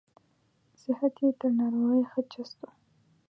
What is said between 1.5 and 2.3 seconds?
ناروغۍ ښه